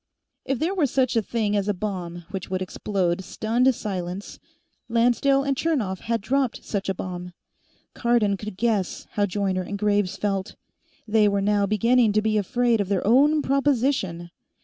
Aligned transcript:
If 0.45 0.57
there 0.57 0.73
were 0.73 0.87
such 0.87 1.15
a 1.15 1.21
thing 1.21 1.55
as 1.55 1.67
a 1.67 1.75
bomb 1.75 2.23
which 2.31 2.49
would 2.49 2.63
explode 2.63 3.23
stunned 3.23 3.75
silence, 3.75 4.39
Lancedale 4.89 5.43
and 5.43 5.55
Chernov 5.55 5.99
had 5.99 6.21
dropped 6.21 6.63
such 6.63 6.89
a 6.89 6.95
bomb. 6.95 7.33
Cardon 7.93 8.35
could 8.35 8.57
guess 8.57 9.05
how 9.11 9.27
Joyner 9.27 9.61
and 9.61 9.77
Graves 9.77 10.17
felt; 10.17 10.55
they 11.07 11.27
were 11.27 11.39
now 11.39 11.67
beginning 11.67 12.13
to 12.13 12.21
be 12.23 12.39
afraid 12.39 12.81
of 12.81 12.89
their 12.89 13.05
own 13.05 13.43
proposition. 13.43 14.31